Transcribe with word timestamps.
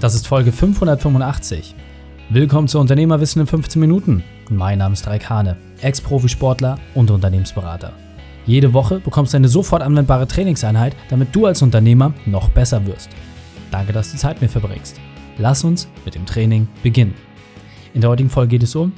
Das 0.00 0.14
ist 0.14 0.26
Folge 0.26 0.50
585. 0.50 1.74
Willkommen 2.30 2.68
zu 2.68 2.78
Unternehmerwissen 2.78 3.42
in 3.42 3.46
15 3.46 3.78
Minuten. 3.78 4.24
Mein 4.48 4.78
Name 4.78 4.94
ist 4.94 5.06
Raik 5.06 5.28
Hane, 5.28 5.58
Ex-Profisportler 5.82 6.78
und 6.94 7.10
Unternehmensberater. 7.10 7.92
Jede 8.46 8.72
Woche 8.72 9.00
bekommst 9.00 9.34
du 9.34 9.36
eine 9.36 9.48
sofort 9.48 9.82
anwendbare 9.82 10.26
Trainingseinheit, 10.26 10.96
damit 11.10 11.36
du 11.36 11.44
als 11.44 11.60
Unternehmer 11.60 12.14
noch 12.24 12.48
besser 12.48 12.86
wirst. 12.86 13.10
Danke, 13.70 13.92
dass 13.92 14.10
du 14.10 14.16
Zeit 14.16 14.40
mir 14.40 14.48
verbringst. 14.48 14.98
Lass 15.36 15.64
uns 15.64 15.86
mit 16.06 16.14
dem 16.14 16.24
Training 16.24 16.66
beginnen. 16.82 17.14
In 17.92 18.00
der 18.00 18.08
heutigen 18.08 18.30
Folge 18.30 18.52
geht 18.52 18.62
es 18.62 18.74
um, 18.74 18.94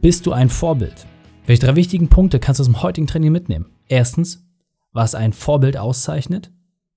bist 0.00 0.24
du 0.24 0.32
ein 0.32 0.48
Vorbild? 0.48 1.06
Welche 1.44 1.66
drei 1.66 1.76
wichtigen 1.76 2.08
Punkte 2.08 2.40
kannst 2.40 2.58
du 2.58 2.62
aus 2.62 2.68
dem 2.68 2.82
heutigen 2.82 3.06
Training 3.06 3.32
mitnehmen? 3.32 3.66
Erstens, 3.86 4.48
was 4.92 5.14
ein 5.14 5.34
Vorbild 5.34 5.76
auszeichnet. 5.76 6.50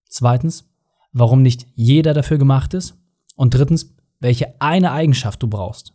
Zweitens, 0.07 0.69
warum 1.11 1.41
nicht 1.41 1.67
jeder 1.75 2.13
dafür 2.13 2.37
gemacht 2.37 2.73
ist. 2.73 3.00
Und 3.35 3.53
drittens, 3.53 3.95
welche 4.19 4.59
eine 4.61 4.91
Eigenschaft 4.91 5.41
du 5.41 5.47
brauchst. 5.47 5.93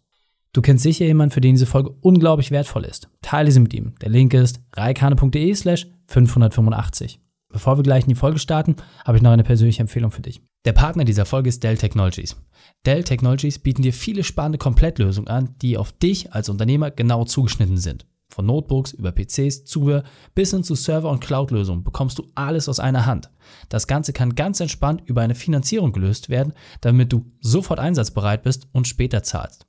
Du 0.52 0.62
kennst 0.62 0.82
sicher 0.82 1.04
jemanden, 1.04 1.32
für 1.32 1.40
den 1.40 1.54
diese 1.54 1.66
Folge 1.66 1.90
unglaublich 2.00 2.50
wertvoll 2.50 2.84
ist. 2.84 3.10
Teile 3.20 3.52
sie 3.52 3.60
mit 3.60 3.74
ihm. 3.74 3.94
Der 4.00 4.08
Link 4.08 4.32
ist 4.32 4.60
reikane.de 4.74 5.54
slash 5.54 5.86
585. 6.06 7.20
Bevor 7.50 7.78
wir 7.78 7.82
gleich 7.82 8.04
in 8.04 8.08
die 8.08 8.14
Folge 8.14 8.38
starten, 8.38 8.76
habe 9.04 9.18
ich 9.18 9.22
noch 9.22 9.30
eine 9.30 9.44
persönliche 9.44 9.82
Empfehlung 9.82 10.10
für 10.10 10.22
dich. 10.22 10.40
Der 10.64 10.72
Partner 10.72 11.04
dieser 11.04 11.26
Folge 11.26 11.48
ist 11.48 11.62
Dell 11.62 11.76
Technologies. 11.76 12.36
Dell 12.84 13.04
Technologies 13.04 13.58
bieten 13.58 13.82
dir 13.82 13.92
viele 13.92 14.24
spannende 14.24 14.58
Komplettlösungen 14.58 15.28
an, 15.28 15.54
die 15.62 15.76
auf 15.76 15.92
dich 15.92 16.32
als 16.32 16.48
Unternehmer 16.48 16.90
genau 16.90 17.24
zugeschnitten 17.24 17.76
sind. 17.76 18.06
Von 18.36 18.44
Notebooks 18.44 18.92
über 18.92 19.12
PCs, 19.12 19.64
Zubehör 19.64 20.04
bis 20.34 20.50
hin 20.50 20.62
zu 20.62 20.74
Server- 20.74 21.08
und 21.08 21.20
Cloud-Lösungen 21.20 21.84
bekommst 21.84 22.18
du 22.18 22.26
alles 22.34 22.68
aus 22.68 22.80
einer 22.80 23.06
Hand. 23.06 23.30
Das 23.70 23.86
Ganze 23.86 24.12
kann 24.12 24.34
ganz 24.34 24.60
entspannt 24.60 25.02
über 25.06 25.22
eine 25.22 25.34
Finanzierung 25.34 25.90
gelöst 25.90 26.28
werden, 26.28 26.52
damit 26.82 27.14
du 27.14 27.24
sofort 27.40 27.80
einsatzbereit 27.80 28.42
bist 28.42 28.68
und 28.72 28.86
später 28.86 29.22
zahlst. 29.22 29.66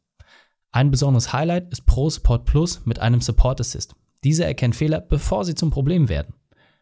Ein 0.73 0.91
besonderes 0.91 1.31
Highlight 1.31 1.71
ist 1.71 1.85
Pro 1.85 2.09
Support 2.09 2.43
Plus 2.43 2.85
mit 2.85 2.99
einem 2.99 3.21
Support 3.21 3.61
Assist. 3.61 3.95
Diese 4.25 4.43
erkennt 4.43 4.75
Fehler, 4.75 4.99
bevor 4.99 5.45
sie 5.45 5.55
zum 5.55 5.69
Problem 5.69 6.09
werden. 6.09 6.33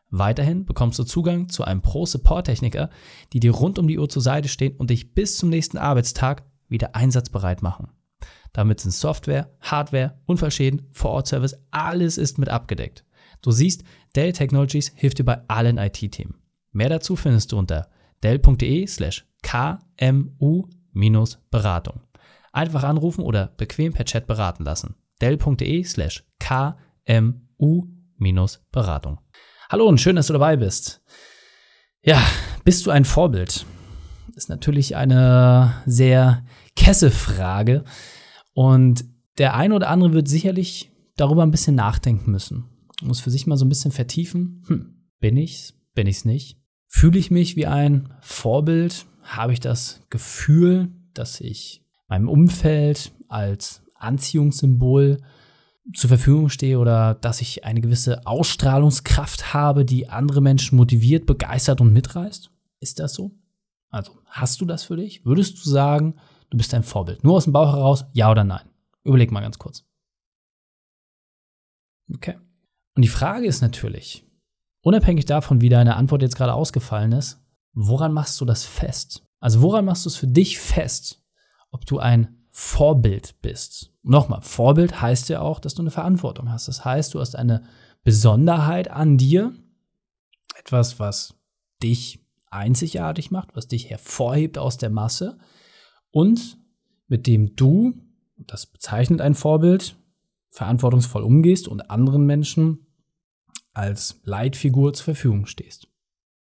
Weiterhin 0.09 0.65
bekommst 0.65 0.97
du 0.97 1.03
Zugang 1.03 1.49
zu 1.49 1.65
einem 1.65 1.83
Pro-Support-Techniker, 1.83 2.89
die 3.31 3.39
dir 3.39 3.51
rund 3.51 3.77
um 3.77 3.87
die 3.87 3.99
Uhr 3.99 4.09
zur 4.09 4.23
Seite 4.23 4.47
stehen 4.47 4.75
und 4.77 4.89
dich 4.89 5.13
bis 5.13 5.37
zum 5.37 5.49
nächsten 5.49 5.77
Arbeitstag 5.77 6.45
wieder 6.67 6.95
einsatzbereit 6.95 7.61
machen. 7.61 7.89
Damit 8.55 8.79
sind 8.79 8.91
Software, 8.91 9.51
Hardware, 9.59 10.17
Unfallschäden, 10.27 10.87
Vor-Ort-Service, 10.93 11.57
alles 11.71 12.17
ist 12.17 12.37
mit 12.37 12.47
abgedeckt. 12.47 13.03
Du 13.41 13.51
siehst, 13.51 13.83
Dell 14.15 14.31
Technologies 14.31 14.93
hilft 14.95 15.19
dir 15.19 15.25
bei 15.25 15.41
allen 15.49 15.77
IT-Themen. 15.77 16.35
Mehr 16.71 16.87
dazu 16.87 17.17
findest 17.17 17.51
du 17.51 17.57
unter 17.57 17.89
dell.de 18.23 18.87
slash 18.87 19.27
kmu-beratung. 19.43 21.99
Einfach 22.53 22.83
anrufen 22.83 23.25
oder 23.25 23.47
bequem 23.57 23.91
per 23.91 24.05
Chat 24.05 24.25
beraten 24.25 24.63
lassen. 24.63 24.95
dell.de 25.21 25.83
slash 25.83 26.23
kmu-beratung. 26.39 29.19
Hallo 29.69 29.85
und 29.85 29.99
schön, 29.99 30.15
dass 30.15 30.27
du 30.27 30.33
dabei 30.33 30.55
bist. 30.55 31.01
Ja, 32.01 32.25
bist 32.63 32.85
du 32.85 32.91
ein 32.91 33.03
Vorbild? 33.03 33.65
Ist 34.33 34.47
natürlich 34.47 34.95
eine 34.95 35.73
sehr 35.85 36.45
kesse 36.77 37.11
Frage. 37.11 37.83
Und 38.55 39.03
der 39.37 39.53
eine 39.53 39.75
oder 39.75 39.89
andere 39.89 40.13
wird 40.13 40.29
sicherlich 40.29 40.89
darüber 41.17 41.43
ein 41.43 41.51
bisschen 41.51 41.75
nachdenken 41.75 42.31
müssen. 42.31 42.63
Muss 43.03 43.19
für 43.19 43.29
sich 43.29 43.45
mal 43.45 43.57
so 43.57 43.65
ein 43.65 43.69
bisschen 43.69 43.91
vertiefen. 43.91 44.63
Hm, 44.67 44.95
bin 45.19 45.35
ich's? 45.35 45.73
Bin 45.93 46.07
ich's 46.07 46.23
nicht? 46.23 46.57
Fühle 46.87 47.19
ich 47.19 47.31
mich 47.31 47.57
wie 47.57 47.67
ein 47.67 48.13
Vorbild? 48.21 49.05
Habe 49.23 49.51
ich 49.51 49.59
das 49.59 50.01
Gefühl, 50.09 50.89
dass 51.13 51.41
ich 51.41 51.83
meinem 52.07 52.29
Umfeld 52.29 53.11
als 53.27 53.83
Anziehungssymbol 53.95 55.17
zur 55.93 56.07
Verfügung 56.07 56.47
stehe 56.47 56.79
oder 56.79 57.15
dass 57.15 57.41
ich 57.41 57.65
eine 57.65 57.81
gewisse 57.81 58.25
Ausstrahlungskraft 58.25 59.53
habe, 59.53 59.83
die 59.83 60.07
andere 60.07 60.41
Menschen 60.41 60.77
motiviert, 60.77 61.25
begeistert 61.25 61.81
und 61.81 61.91
mitreißt? 61.91 62.49
Ist 62.79 62.99
das 62.99 63.15
so? 63.15 63.31
Also, 63.89 64.13
hast 64.27 64.61
du 64.61 64.65
das 64.65 64.85
für 64.85 64.95
dich? 64.95 65.25
Würdest 65.25 65.57
du 65.57 65.69
sagen, 65.69 66.15
du 66.49 66.57
bist 66.57 66.73
ein 66.73 66.83
Vorbild. 66.83 67.23
Nur 67.23 67.35
aus 67.35 67.45
dem 67.45 67.53
Bauch 67.53 67.73
heraus, 67.73 68.05
ja 68.13 68.31
oder 68.31 68.43
nein. 68.43 68.67
Überleg 69.03 69.31
mal 69.31 69.41
ganz 69.41 69.59
kurz. 69.59 69.85
Okay. 72.13 72.37
Und 72.95 73.01
die 73.01 73.09
Frage 73.09 73.45
ist 73.45 73.61
natürlich, 73.61 74.25
unabhängig 74.81 75.25
davon, 75.25 75.61
wie 75.61 75.69
deine 75.69 75.95
Antwort 75.95 76.21
jetzt 76.21 76.35
gerade 76.35 76.53
ausgefallen 76.53 77.11
ist, 77.11 77.41
woran 77.73 78.13
machst 78.13 78.39
du 78.39 78.45
das 78.45 78.63
fest? 78.65 79.25
Also 79.39 79.61
woran 79.61 79.85
machst 79.85 80.05
du 80.05 80.09
es 80.09 80.15
für 80.15 80.27
dich 80.27 80.59
fest, 80.59 81.23
ob 81.71 81.85
du 81.85 81.99
ein 81.99 82.45
Vorbild 82.49 83.41
bist? 83.41 83.91
Nochmal, 84.01 84.41
Vorbild 84.41 85.01
heißt 85.01 85.29
ja 85.29 85.41
auch, 85.41 85.59
dass 85.59 85.73
du 85.73 85.81
eine 85.81 85.91
Verantwortung 85.91 86.49
hast. 86.51 86.67
Das 86.67 86.85
heißt, 86.85 87.13
du 87.13 87.19
hast 87.19 87.35
eine 87.35 87.63
Besonderheit 88.03 88.89
an 88.89 89.17
dir, 89.17 89.53
etwas, 90.57 90.99
was 90.99 91.35
dich 91.83 92.25
einzigartig 92.49 93.31
macht, 93.31 93.55
was 93.55 93.67
dich 93.67 93.89
hervorhebt 93.89 94.57
aus 94.57 94.77
der 94.77 94.89
Masse 94.89 95.37
und 96.15 96.57
mit 97.07 97.27
dem 97.27 97.57
du, 97.57 97.93
das 98.37 98.67
bezeichnet 98.67 99.19
ein 99.19 99.35
Vorbild, 99.35 99.97
verantwortungsvoll 100.49 101.23
umgehst 101.23 101.67
und 101.67 101.89
anderen 101.91 102.25
Menschen 102.25 102.87
als 103.73 104.21
Leitfigur 104.23 104.93
zur 104.93 105.03
Verfügung 105.03 105.45
stehst. 105.45 105.89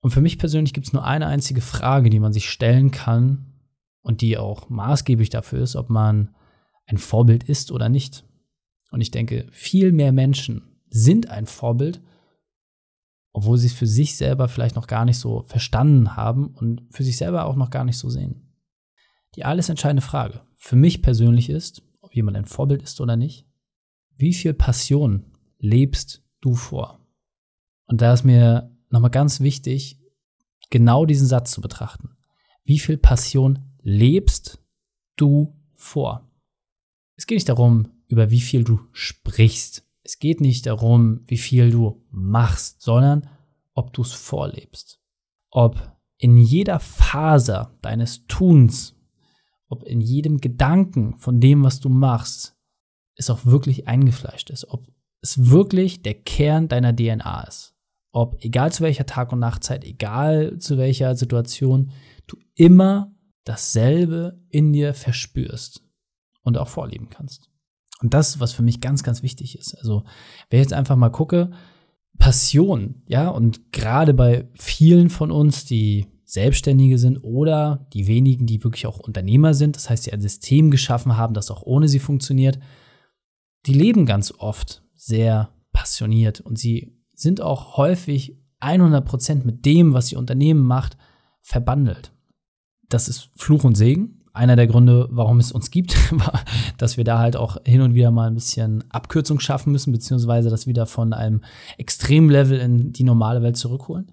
Und 0.01 0.09
für 0.09 0.21
mich 0.21 0.39
persönlich 0.39 0.73
gibt 0.73 0.87
es 0.87 0.93
nur 0.93 1.05
eine 1.05 1.27
einzige 1.27 1.61
Frage, 1.61 2.09
die 2.09 2.19
man 2.19 2.33
sich 2.33 2.49
stellen 2.49 2.89
kann 2.89 3.45
und 4.01 4.21
die 4.21 4.39
auch 4.39 4.69
maßgeblich 4.69 5.29
dafür 5.29 5.61
ist, 5.61 5.75
ob 5.75 5.91
man 5.91 6.35
ein 6.87 6.97
Vorbild 6.97 7.43
ist 7.43 7.71
oder 7.71 7.89
nicht. 7.89 8.25
Und 8.89 9.01
ich 9.01 9.11
denke, 9.11 9.45
viel 9.51 9.91
mehr 9.91 10.11
Menschen 10.11 10.79
sind 10.89 11.29
ein 11.29 11.45
Vorbild, 11.45 12.01
obwohl 13.33 13.59
sie 13.59 13.67
es 13.67 13.73
für 13.73 13.85
sich 13.85 14.17
selber 14.17 14.47
vielleicht 14.47 14.75
noch 14.75 14.87
gar 14.87 15.05
nicht 15.05 15.19
so 15.19 15.43
verstanden 15.43 16.15
haben 16.15 16.47
und 16.47 16.87
für 16.89 17.03
sich 17.03 17.17
selber 17.17 17.45
auch 17.45 17.55
noch 17.55 17.69
gar 17.69 17.83
nicht 17.83 17.99
so 17.99 18.09
sehen. 18.09 18.48
Die 19.35 19.45
alles 19.45 19.69
entscheidende 19.69 20.01
Frage 20.01 20.41
für 20.55 20.75
mich 20.75 21.01
persönlich 21.01 21.49
ist, 21.49 21.81
ob 22.01 22.13
jemand 22.13 22.37
ein 22.37 22.45
Vorbild 22.45 22.83
ist 22.83 22.99
oder 22.99 23.15
nicht, 23.15 23.47
wie 24.17 24.33
viel 24.33 24.53
Passion 24.53 25.25
lebst 25.57 26.23
du 26.41 26.53
vor? 26.55 27.07
Und 27.85 28.01
da 28.01 28.13
ist 28.13 28.23
mir 28.23 28.75
nochmal 28.89 29.11
ganz 29.11 29.39
wichtig, 29.39 29.99
genau 30.69 31.05
diesen 31.05 31.27
Satz 31.27 31.51
zu 31.51 31.61
betrachten. 31.61 32.17
Wie 32.63 32.79
viel 32.79 32.97
Passion 32.97 33.73
lebst 33.81 34.61
du 35.15 35.57
vor? 35.73 36.29
Es 37.15 37.25
geht 37.25 37.37
nicht 37.37 37.49
darum, 37.49 37.91
über 38.07 38.31
wie 38.31 38.41
viel 38.41 38.63
du 38.63 38.79
sprichst. 38.91 39.85
Es 40.03 40.19
geht 40.19 40.41
nicht 40.41 40.65
darum, 40.65 41.21
wie 41.25 41.37
viel 41.37 41.71
du 41.71 42.05
machst, 42.11 42.81
sondern 42.81 43.29
ob 43.73 43.93
du 43.93 44.01
es 44.01 44.11
vorlebst. 44.11 45.01
Ob 45.49 45.97
in 46.17 46.37
jeder 46.37 46.79
Faser 46.79 47.77
deines 47.81 48.25
Tuns 48.27 48.98
ob 49.69 49.83
in 49.83 50.01
jedem 50.01 50.39
Gedanken 50.39 51.17
von 51.17 51.39
dem, 51.39 51.63
was 51.63 51.79
du 51.79 51.89
machst, 51.89 52.57
es 53.15 53.29
auch 53.29 53.45
wirklich 53.45 53.87
eingefleischt 53.87 54.49
ist, 54.49 54.69
ob 54.69 54.87
es 55.21 55.49
wirklich 55.49 56.01
der 56.01 56.15
Kern 56.15 56.67
deiner 56.67 56.95
DNA 56.95 57.43
ist. 57.43 57.75
Ob, 58.11 58.43
egal 58.43 58.71
zu 58.73 58.83
welcher 58.83 59.05
Tag- 59.05 59.31
und 59.31 59.39
Nachtzeit, 59.39 59.83
egal 59.83 60.57
zu 60.57 60.77
welcher 60.77 61.15
Situation, 61.15 61.91
du 62.25 62.37
immer 62.55 63.13
dasselbe 63.43 64.41
in 64.49 64.73
dir 64.73 64.93
verspürst 64.93 65.83
und 66.41 66.57
auch 66.57 66.67
vorleben 66.67 67.09
kannst. 67.09 67.49
Und 68.01 68.13
das 68.13 68.39
was 68.39 68.53
für 68.53 68.63
mich 68.63 68.81
ganz, 68.81 69.03
ganz 69.03 69.21
wichtig 69.21 69.57
ist. 69.57 69.75
Also, 69.75 70.03
wenn 70.49 70.59
ich 70.59 70.65
jetzt 70.65 70.73
einfach 70.73 70.95
mal 70.95 71.09
gucke, 71.09 71.51
Passion, 72.17 73.03
ja, 73.07 73.29
und 73.29 73.71
gerade 73.71 74.13
bei 74.13 74.49
vielen 74.55 75.09
von 75.09 75.31
uns, 75.31 75.65
die 75.65 76.07
Selbstständige 76.29 76.99
sind 76.99 77.17
oder 77.23 77.87
die 77.91 78.05
wenigen, 78.05 78.45
die 78.45 78.63
wirklich 78.63 78.85
auch 78.85 78.99
Unternehmer 78.99 79.55
sind, 79.55 79.75
das 79.75 79.89
heißt, 79.89 80.05
die 80.05 80.13
ein 80.13 80.21
System 80.21 80.69
geschaffen 80.69 81.17
haben, 81.17 81.33
das 81.33 81.49
auch 81.49 81.63
ohne 81.63 81.87
sie 81.87 81.97
funktioniert, 81.97 82.59
die 83.65 83.73
leben 83.73 84.05
ganz 84.05 84.31
oft 84.37 84.83
sehr 84.93 85.49
passioniert 85.71 86.39
und 86.39 86.59
sie 86.59 86.95
sind 87.15 87.41
auch 87.41 87.77
häufig 87.77 88.37
100 88.59 89.03
Prozent 89.03 89.43
mit 89.43 89.65
dem, 89.65 89.93
was 89.93 90.11
ihr 90.11 90.19
Unternehmen 90.19 90.61
macht, 90.61 90.97
verbandelt. 91.41 92.11
Das 92.89 93.07
ist 93.07 93.31
Fluch 93.35 93.63
und 93.63 93.75
Segen. 93.75 94.21
Einer 94.31 94.55
der 94.55 94.67
Gründe, 94.67 95.07
warum 95.09 95.39
es 95.39 95.51
uns 95.51 95.71
gibt, 95.71 95.95
war, 96.11 96.43
dass 96.77 96.95
wir 96.95 97.05
da 97.05 97.17
halt 97.17 97.37
auch 97.37 97.57
hin 97.65 97.81
und 97.81 97.95
wieder 97.95 98.11
mal 98.11 98.27
ein 98.27 98.35
bisschen 98.35 98.83
Abkürzung 98.91 99.39
schaffen 99.39 99.71
müssen, 99.71 99.91
beziehungsweise 99.91 100.51
das 100.51 100.67
wieder 100.67 100.85
von 100.85 101.11
einem 101.11 101.41
Extremlevel 101.79 102.59
in 102.59 102.93
die 102.93 103.03
normale 103.03 103.41
Welt 103.41 103.57
zurückholen. 103.57 104.11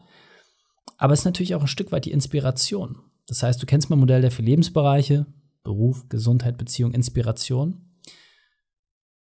Aber 0.97 1.13
es 1.13 1.21
ist 1.21 1.25
natürlich 1.25 1.55
auch 1.55 1.63
ein 1.63 1.67
Stück 1.69 1.93
weit 1.93 2.05
die 2.05 2.13
Inspiration. 2.13 2.99
Das 3.27 3.43
heißt, 3.43 3.61
du 3.63 3.67
kennst 3.67 3.91
mein 3.91 3.99
Modell 3.99 4.23
der 4.23 4.31
vier 4.31 4.45
Lebensbereiche, 4.45 5.27
Beruf, 5.63 6.09
Gesundheit, 6.09 6.59
Beziehung, 6.59 6.93
Inspiration. 6.93 7.87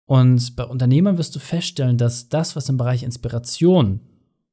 Und 0.06 0.56
bei 0.56 0.64
Unternehmern 0.64 1.18
wirst 1.18 1.34
du 1.36 1.38
feststellen, 1.38 1.96
dass 1.96 2.28
das, 2.28 2.56
was 2.56 2.68
im 2.68 2.76
Bereich 2.76 3.02
Inspiration, 3.02 4.00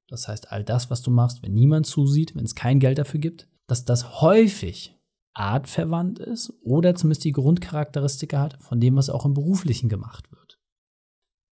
das 0.08 0.28
heißt 0.28 0.52
all 0.52 0.64
das, 0.64 0.90
was 0.90 1.02
du 1.02 1.12
machst, 1.12 1.44
wenn 1.44 1.54
niemand 1.54 1.88
zusieht, 1.88 2.36
wenn 2.36 2.46
es 2.46 2.56
kein 2.56 2.80
Geld 2.80 2.98
dafür 2.98 3.20
gibt, 3.20 3.48
dass 3.68 3.86
das 3.86 4.22
häufig 4.22 4.96
artverwandt 5.34 6.20
ist 6.20 6.54
oder 6.64 6.96
zumindest 6.96 7.24
die 7.24 7.32
Grundcharakteristika 7.32 8.40
hat 8.40 8.62
von 8.62 8.80
dem, 8.80 8.96
was 8.96 9.10
auch 9.10 9.26
im 9.26 9.34
Beruflichen 9.34 9.90
gemacht 9.90 10.32
wird. 10.32 10.60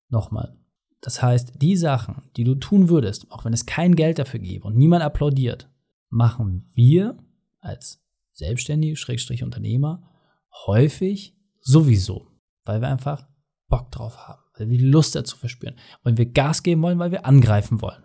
Nochmal. 0.10 0.58
Das 1.02 1.22
heißt, 1.22 1.62
die 1.62 1.76
Sachen, 1.76 2.24
die 2.36 2.44
du 2.44 2.56
tun 2.56 2.90
würdest, 2.90 3.32
auch 3.32 3.46
wenn 3.46 3.54
es 3.54 3.66
kein 3.66 3.96
Geld 3.96 4.20
dafür 4.20 4.40
gäbe 4.40 4.66
und 4.66 4.78
niemand 4.78 5.04
applaudiert, 5.04 5.70
machen 6.10 6.70
wir 6.74 7.18
als 7.60 8.04
Selbstständige, 8.32 8.96
Schrägstrich 8.96 9.44
Unternehmer, 9.44 10.04
häufig 10.66 11.36
sowieso, 11.62 12.28
weil 12.66 12.82
wir 12.82 12.88
einfach 12.88 13.28
Bock 13.68 13.92
drauf 13.92 14.28
haben, 14.28 14.42
weil 14.58 14.70
wir 14.70 14.80
Lust 14.80 15.16
dazu 15.16 15.38
verspüren, 15.38 15.76
weil 16.04 16.18
wir 16.18 16.32
Gas 16.32 16.64
geben 16.64 16.82
wollen, 16.82 17.00
weil 17.00 17.12
wir 17.12 17.26
angreifen 17.26 17.82
wollen, 17.82 18.04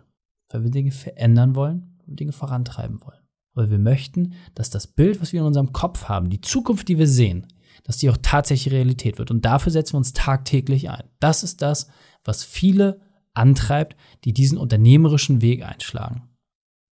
weil 0.49 0.63
wir 0.63 0.71
Dinge 0.71 0.91
verändern 0.91 1.55
wollen 1.55 1.99
und 2.07 2.19
Dinge 2.19 2.33
vorantreiben 2.33 3.01
wollen. 3.01 3.19
Weil 3.55 3.69
wir 3.69 3.77
möchten, 3.77 4.33
dass 4.55 4.71
das 4.71 4.87
Bild, 4.87 5.21
was 5.21 5.31
wir 5.31 5.41
in 5.41 5.45
unserem 5.45 5.73
Kopf 5.73 6.05
haben, 6.05 6.29
die 6.29 6.41
Zukunft, 6.41 6.87
die 6.87 6.97
wir 6.97 7.07
sehen, 7.07 7.47
dass 7.83 7.97
die 7.97 8.09
auch 8.09 8.17
tatsächlich 8.21 8.73
Realität 8.73 9.19
wird. 9.19 9.29
Und 9.29 9.45
dafür 9.45 9.71
setzen 9.71 9.93
wir 9.93 9.97
uns 9.97 10.13
tagtäglich 10.13 10.89
ein. 10.89 11.03
Das 11.19 11.43
ist 11.43 11.61
das, 11.61 11.87
was 12.23 12.43
viele 12.43 13.01
antreibt, 13.33 13.95
die 14.23 14.33
diesen 14.33 14.57
unternehmerischen 14.57 15.41
Weg 15.41 15.63
einschlagen. 15.63 16.29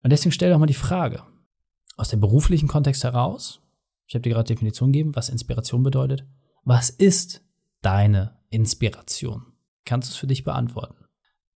Und 0.03 0.11
deswegen 0.11 0.31
stell 0.31 0.51
doch 0.51 0.59
mal 0.59 0.65
die 0.65 0.73
Frage, 0.73 1.23
aus 1.97 2.09
dem 2.09 2.21
beruflichen 2.21 2.67
Kontext 2.67 3.03
heraus, 3.03 3.61
ich 4.07 4.15
habe 4.15 4.21
dir 4.21 4.31
gerade 4.31 4.47
Definition 4.47 4.91
gegeben, 4.91 5.15
was 5.15 5.29
Inspiration 5.29 5.83
bedeutet, 5.83 6.25
was 6.63 6.89
ist 6.89 7.43
deine 7.81 8.37
Inspiration? 8.49 9.45
Kannst 9.85 10.09
du 10.09 10.13
es 10.13 10.17
für 10.17 10.27
dich 10.27 10.43
beantworten? 10.43 11.05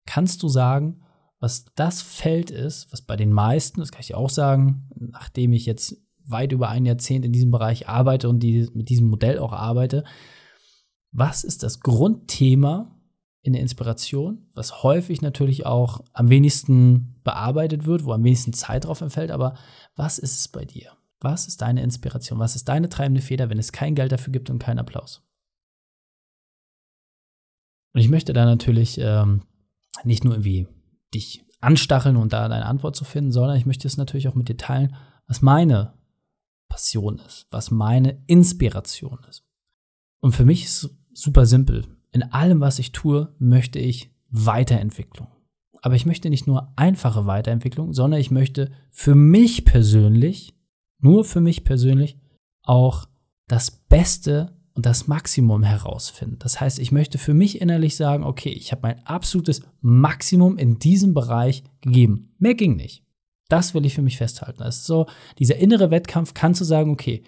Kannst 0.04 0.42
du 0.42 0.48
sagen, 0.48 1.02
was 1.38 1.64
das 1.74 2.02
Feld 2.02 2.50
ist, 2.50 2.92
was 2.92 3.02
bei 3.02 3.16
den 3.16 3.32
meisten, 3.32 3.80
das 3.80 3.90
kann 3.90 4.00
ich 4.00 4.08
dir 4.08 4.18
auch 4.18 4.30
sagen, 4.30 4.88
nachdem 4.94 5.52
ich 5.52 5.66
jetzt 5.66 5.96
weit 6.24 6.52
über 6.52 6.68
ein 6.68 6.86
Jahrzehnt 6.86 7.24
in 7.24 7.32
diesem 7.32 7.50
Bereich 7.50 7.88
arbeite 7.88 8.28
und 8.28 8.40
die, 8.40 8.68
mit 8.74 8.88
diesem 8.88 9.08
Modell 9.08 9.38
auch 9.38 9.52
arbeite, 9.52 10.04
was 11.10 11.44
ist 11.44 11.62
das 11.62 11.80
Grundthema 11.80 12.96
in 13.42 13.52
der 13.52 13.62
Inspiration, 13.62 14.46
was 14.54 14.82
häufig 14.82 15.20
natürlich 15.20 15.66
auch 15.66 16.04
am 16.12 16.30
wenigsten 16.30 17.20
bearbeitet 17.24 17.86
wird, 17.86 18.04
wo 18.04 18.12
am 18.12 18.24
wenigsten 18.24 18.52
Zeit 18.52 18.84
drauf 18.84 19.00
entfällt, 19.00 19.30
aber 19.30 19.54
was 19.96 20.18
ist 20.18 20.38
es 20.38 20.48
bei 20.48 20.64
dir? 20.64 20.92
Was 21.20 21.46
ist 21.46 21.60
deine 21.60 21.82
Inspiration? 21.82 22.38
Was 22.38 22.56
ist 22.56 22.68
deine 22.68 22.88
treibende 22.88 23.20
Feder, 23.20 23.50
wenn 23.50 23.58
es 23.58 23.72
kein 23.72 23.94
Geld 23.94 24.12
dafür 24.12 24.32
gibt 24.32 24.48
und 24.50 24.58
keinen 24.58 24.78
Applaus? 24.78 25.22
Und 27.94 28.00
ich 28.00 28.08
möchte 28.08 28.32
da 28.32 28.44
natürlich 28.44 28.98
ähm, 28.98 29.42
nicht 30.04 30.24
nur 30.24 30.34
irgendwie 30.34 30.66
dich 31.12 31.44
anstacheln 31.60 32.16
und 32.16 32.32
da 32.32 32.48
deine 32.48 32.66
Antwort 32.66 32.96
zu 32.96 33.04
finden, 33.04 33.32
sondern 33.32 33.56
ich 33.56 33.66
möchte 33.66 33.86
es 33.86 33.96
natürlich 33.96 34.28
auch 34.28 34.34
mit 34.34 34.48
dir 34.48 34.56
teilen, 34.56 34.96
was 35.26 35.42
meine 35.42 35.94
Passion 36.68 37.18
ist, 37.18 37.46
was 37.50 37.70
meine 37.70 38.22
Inspiration 38.26 39.18
ist. 39.28 39.44
Und 40.20 40.32
für 40.32 40.44
mich 40.44 40.64
ist 40.64 40.84
es 40.84 40.96
super 41.12 41.46
simpel. 41.46 41.86
In 42.12 42.22
allem, 42.22 42.60
was 42.60 42.78
ich 42.78 42.92
tue, 42.92 43.34
möchte 43.38 43.78
ich 43.78 44.10
Weiterentwicklung. 44.28 45.28
Aber 45.80 45.96
ich 45.96 46.06
möchte 46.06 46.30
nicht 46.30 46.46
nur 46.46 46.72
einfache 46.76 47.26
Weiterentwicklung, 47.26 47.92
sondern 47.92 48.20
ich 48.20 48.30
möchte 48.30 48.70
für 48.90 49.14
mich 49.14 49.64
persönlich, 49.64 50.54
nur 51.00 51.24
für 51.24 51.40
mich 51.40 51.64
persönlich, 51.64 52.18
auch 52.62 53.08
das 53.48 53.70
Beste 53.70 54.56
und 54.74 54.86
das 54.86 55.08
Maximum 55.08 55.62
herausfinden. 55.62 56.38
Das 56.38 56.60
heißt, 56.60 56.78
ich 56.78 56.92
möchte 56.92 57.18
für 57.18 57.34
mich 57.34 57.60
innerlich 57.60 57.96
sagen, 57.96 58.24
okay, 58.24 58.50
ich 58.50 58.72
habe 58.72 58.82
mein 58.82 59.04
absolutes 59.06 59.62
Maximum 59.80 60.56
in 60.56 60.78
diesem 60.78 61.14
Bereich 61.14 61.64
gegeben. 61.80 62.34
Mehr 62.38 62.54
ging 62.54 62.76
nicht. 62.76 63.04
Das 63.48 63.74
will 63.74 63.84
ich 63.84 63.94
für 63.94 64.02
mich 64.02 64.16
festhalten. 64.16 64.60
Das 64.60 64.78
ist 64.78 64.86
so, 64.86 65.06
dieser 65.38 65.56
innere 65.56 65.90
Wettkampf 65.90 66.32
kannst 66.32 66.60
du 66.60 66.64
sagen, 66.64 66.90
okay, 66.90 67.22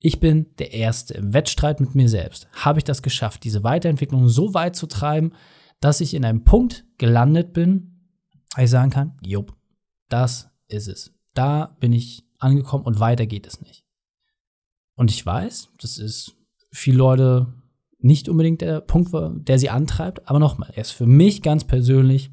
ich 0.00 0.18
bin 0.18 0.46
der 0.58 0.72
Erste 0.72 1.14
im 1.14 1.34
Wettstreit 1.34 1.78
mit 1.78 1.94
mir 1.94 2.08
selbst. 2.08 2.48
Habe 2.52 2.78
ich 2.78 2.84
das 2.84 3.02
geschafft, 3.02 3.44
diese 3.44 3.62
Weiterentwicklung 3.62 4.28
so 4.28 4.54
weit 4.54 4.74
zu 4.74 4.86
treiben, 4.86 5.32
dass 5.80 6.00
ich 6.00 6.14
in 6.14 6.24
einem 6.24 6.42
Punkt 6.42 6.84
gelandet 6.98 7.52
bin, 7.52 8.08
wo 8.56 8.62
ich 8.62 8.70
sagen 8.70 8.90
kann, 8.90 9.16
jupp, 9.22 9.54
das 10.08 10.50
ist 10.68 10.88
es. 10.88 11.12
Da 11.34 11.76
bin 11.80 11.92
ich 11.92 12.24
angekommen 12.38 12.84
und 12.84 12.98
weiter 12.98 13.26
geht 13.26 13.46
es 13.46 13.60
nicht. 13.60 13.84
Und 14.96 15.10
ich 15.10 15.24
weiß, 15.24 15.68
das 15.78 15.98
ist 15.98 16.34
viele 16.72 16.98
Leute 16.98 17.54
nicht 17.98 18.28
unbedingt 18.28 18.62
der 18.62 18.80
Punkt, 18.80 19.12
der 19.46 19.58
sie 19.58 19.70
antreibt. 19.70 20.28
Aber 20.28 20.38
nochmal, 20.38 20.70
er 20.74 20.80
ist 20.80 20.92
für 20.92 21.06
mich 21.06 21.42
ganz 21.42 21.64
persönlich 21.64 22.30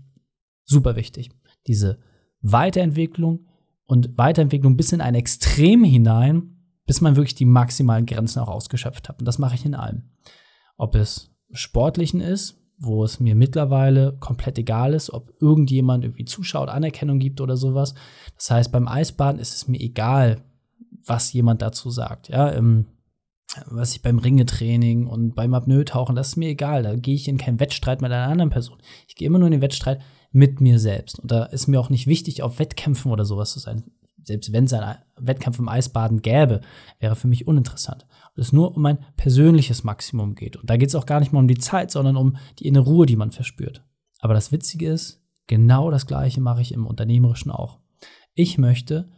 super 0.64 0.96
wichtig. 0.96 1.32
Diese 1.68 2.00
Weiterentwicklung 2.42 3.48
und 3.86 4.18
Weiterentwicklung 4.18 4.78
bis 4.78 4.94
in 4.94 5.02
ein 5.02 5.16
Extrem 5.16 5.84
hinein, 5.84 6.57
bis 6.88 7.02
man 7.02 7.16
wirklich 7.16 7.36
die 7.36 7.46
maximalen 7.46 8.08
Grenzen 8.08 8.40
auch 8.40 8.48
ausgeschöpft 8.48 9.10
hat. 9.10 9.20
Und 9.20 9.26
das 9.26 9.38
mache 9.38 9.56
ich 9.56 9.66
in 9.66 9.76
allem. 9.76 10.10
Ob 10.78 10.96
es 10.96 11.30
Sportlichen 11.52 12.22
ist, 12.22 12.60
wo 12.80 13.04
es 13.04 13.20
mir 13.20 13.36
mittlerweile 13.36 14.18
komplett 14.20 14.58
egal 14.58 14.94
ist, 14.94 15.12
ob 15.12 15.32
irgendjemand 15.40 16.04
irgendwie 16.04 16.26
zuschaut, 16.26 16.70
Anerkennung 16.70 17.20
gibt 17.20 17.42
oder 17.42 17.58
sowas. 17.58 17.94
Das 18.36 18.50
heißt, 18.50 18.72
beim 18.72 18.88
Eisbaden 18.88 19.40
ist 19.40 19.56
es 19.56 19.68
mir 19.68 19.80
egal, 19.80 20.44
was 21.06 21.34
jemand 21.34 21.62
dazu 21.62 21.92
sagt. 21.92 22.30
Ja, 22.30 22.50
im 22.50 22.88
was 23.66 23.96
ich 23.96 24.02
beim 24.02 24.20
Ringetraining 24.20 25.08
und 25.08 25.34
beim 25.34 25.54
Apnoe-Tauchen, 25.54 26.16
das 26.16 26.30
ist 26.30 26.36
mir 26.36 26.50
egal. 26.50 26.84
Da 26.84 26.96
gehe 26.96 27.16
ich 27.16 27.28
in 27.28 27.38
keinen 27.38 27.60
Wettstreit 27.60 28.02
mit 28.02 28.12
einer 28.12 28.30
anderen 28.30 28.50
Person. 28.50 28.78
Ich 29.08 29.16
gehe 29.16 29.26
immer 29.26 29.40
nur 29.40 29.48
in 29.48 29.54
den 29.54 29.62
Wettstreit 29.62 30.02
mit 30.32 30.62
mir 30.62 30.80
selbst. 30.80 31.20
Und 31.20 31.32
da 31.32 31.44
ist 31.46 31.68
mir 31.68 31.80
auch 31.80 31.90
nicht 31.90 32.08
wichtig, 32.08 32.44
auf 32.44 32.60
Wettkämpfen 32.60 33.12
oder 33.12 33.26
sowas 33.26 33.54
zu 33.54 33.60
sein. 33.60 33.86
Selbst 34.28 34.52
wenn 34.52 34.66
es 34.66 34.74
einen 34.74 34.98
Wettkampf 35.18 35.58
im 35.58 35.70
Eisbaden 35.70 36.22
gäbe, 36.22 36.62
wäre 37.00 37.16
für 37.16 37.28
mich 37.28 37.48
uninteressant. 37.48 38.06
Und 38.36 38.42
es 38.42 38.54
nur 38.54 38.76
um 38.76 38.82
mein 38.82 39.00
persönliches 39.16 39.84
Maximum 39.84 40.36
geht. 40.36 40.58
Und 40.58 40.70
da 40.70 40.78
geht 40.78 40.90
es 40.90 40.96
auch 40.96 41.06
gar 41.06 41.20
nicht 41.20 41.32
mal 41.32 41.40
um 41.40 41.48
die 41.48 41.58
Zeit, 41.58 41.92
sondern 41.92 42.18
um 42.18 42.38
die 42.60 42.68
innere 42.68 42.86
Ruhe, 42.86 43.06
die 43.06 43.16
man 43.16 43.32
verspürt. 43.32 43.84
Aber 44.20 44.34
das 44.34 44.52
Witzige 44.52 44.90
ist, 44.90 45.24
genau 45.48 45.90
das 45.92 46.06
Gleiche 46.06 46.42
mache 46.42 46.62
ich 46.62 46.74
im 46.74 46.86
Unternehmerischen 46.86 47.52
auch. 47.52 47.80
Ich 48.34 48.58
möchte, 48.58 49.10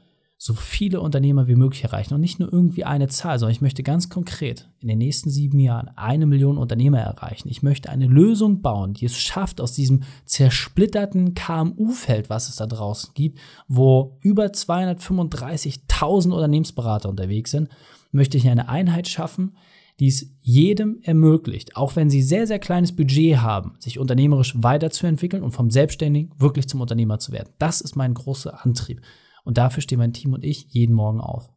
so 0.41 0.53
viele 0.53 1.01
Unternehmer 1.01 1.49
wie 1.49 1.55
möglich 1.55 1.83
erreichen 1.83 2.13
und 2.13 2.21
nicht 2.21 2.39
nur 2.39 2.51
irgendwie 2.51 2.85
eine 2.85 3.09
Zahl, 3.09 3.37
sondern 3.37 3.51
ich 3.51 3.59
möchte 3.59 3.83
ganz 3.83 4.07
konkret 4.07 4.69
in 4.79 4.87
den 4.87 4.97
nächsten 4.97 5.29
sieben 5.29 5.59
Jahren 5.59 5.91
eine 5.97 6.25
Million 6.25 6.57
Unternehmer 6.57 6.99
erreichen. 6.99 7.49
Ich 7.49 7.61
möchte 7.61 7.89
eine 7.89 8.07
Lösung 8.07 8.61
bauen, 8.61 8.93
die 8.93 9.05
es 9.05 9.17
schafft, 9.17 9.59
aus 9.59 9.73
diesem 9.73 10.03
zersplitterten 10.23 11.33
KMU-Feld, 11.33 12.29
was 12.29 12.47
es 12.47 12.55
da 12.55 12.67
draußen 12.67 13.11
gibt, 13.15 13.37
wo 13.67 14.17
über 14.21 14.45
235.000 14.45 16.31
Unternehmensberater 16.31 17.09
unterwegs 17.09 17.51
sind, 17.51 17.67
möchte 18.13 18.37
ich 18.37 18.47
eine 18.47 18.69
Einheit 18.69 19.09
schaffen, 19.09 19.57
die 19.99 20.07
es 20.07 20.25
jedem 20.39 20.99
ermöglicht, 21.01 21.75
auch 21.75 21.97
wenn 21.97 22.09
sie 22.09 22.21
sehr, 22.21 22.47
sehr 22.47 22.59
kleines 22.59 22.95
Budget 22.95 23.39
haben, 23.39 23.73
sich 23.79 23.99
unternehmerisch 23.99 24.53
weiterzuentwickeln 24.55 25.43
und 25.43 25.51
vom 25.51 25.69
Selbstständigen 25.69 26.31
wirklich 26.37 26.69
zum 26.69 26.79
Unternehmer 26.79 27.19
zu 27.19 27.33
werden. 27.33 27.49
Das 27.59 27.81
ist 27.81 27.97
mein 27.97 28.13
großer 28.13 28.63
Antrieb. 28.63 29.01
Und 29.43 29.57
dafür 29.57 29.81
stehen 29.81 29.99
mein 29.99 30.13
Team 30.13 30.33
und 30.33 30.43
ich 30.43 30.67
jeden 30.69 30.95
Morgen 30.95 31.21
auf. 31.21 31.49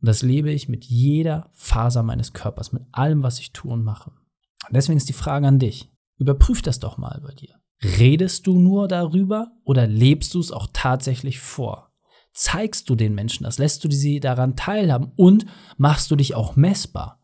Und 0.00 0.08
das 0.08 0.22
lebe 0.22 0.50
ich 0.50 0.68
mit 0.68 0.84
jeder 0.84 1.50
Faser 1.54 2.02
meines 2.02 2.32
Körpers, 2.32 2.72
mit 2.72 2.82
allem, 2.92 3.22
was 3.22 3.38
ich 3.38 3.52
tue 3.52 3.72
und 3.72 3.84
mache. 3.84 4.10
Und 4.10 4.74
deswegen 4.74 4.96
ist 4.96 5.08
die 5.08 5.14
Frage 5.14 5.46
an 5.46 5.58
dich. 5.58 5.90
Überprüf 6.18 6.62
das 6.62 6.80
doch 6.80 6.98
mal 6.98 7.20
bei 7.24 7.34
dir. 7.34 7.54
Redest 7.82 8.46
du 8.46 8.58
nur 8.58 8.88
darüber 8.88 9.52
oder 9.64 9.86
lebst 9.86 10.34
du 10.34 10.40
es 10.40 10.50
auch 10.50 10.68
tatsächlich 10.72 11.40
vor? 11.40 11.92
Zeigst 12.32 12.88
du 12.90 12.94
den 12.94 13.14
Menschen 13.14 13.44
das? 13.44 13.58
Lässt 13.58 13.84
du 13.84 13.90
sie 13.90 14.20
daran 14.20 14.56
teilhaben? 14.56 15.12
Und 15.16 15.46
machst 15.76 16.10
du 16.10 16.16
dich 16.16 16.34
auch 16.34 16.56
messbar? 16.56 17.20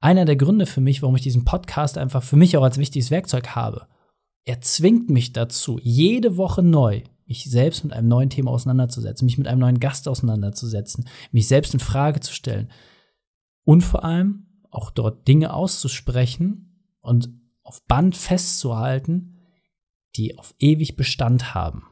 Einer 0.00 0.24
der 0.24 0.36
Gründe 0.36 0.66
für 0.66 0.80
mich, 0.80 1.02
warum 1.02 1.14
ich 1.14 1.22
diesen 1.22 1.44
Podcast 1.44 1.96
einfach 1.96 2.22
für 2.22 2.36
mich 2.36 2.56
auch 2.56 2.64
als 2.64 2.78
wichtiges 2.78 3.12
Werkzeug 3.12 3.50
habe. 3.50 3.86
Er 4.44 4.60
zwingt 4.60 5.10
mich 5.10 5.32
dazu, 5.32 5.78
jede 5.80 6.36
Woche 6.36 6.62
neu 6.62 7.02
mich 7.32 7.50
selbst 7.50 7.82
mit 7.82 7.94
einem 7.94 8.08
neuen 8.08 8.28
Thema 8.28 8.50
auseinanderzusetzen, 8.50 9.24
mich 9.24 9.38
mit 9.38 9.48
einem 9.48 9.60
neuen 9.60 9.80
Gast 9.80 10.06
auseinanderzusetzen, 10.06 11.08
mich 11.30 11.48
selbst 11.48 11.72
in 11.72 11.80
Frage 11.80 12.20
zu 12.20 12.34
stellen 12.34 12.70
und 13.64 13.80
vor 13.80 14.04
allem 14.04 14.48
auch 14.70 14.90
dort 14.90 15.26
Dinge 15.26 15.54
auszusprechen 15.54 16.92
und 17.00 17.30
auf 17.62 17.82
Band 17.86 18.16
festzuhalten, 18.18 19.38
die 20.14 20.36
auf 20.38 20.54
ewig 20.58 20.94
Bestand 20.96 21.54
haben, 21.54 21.84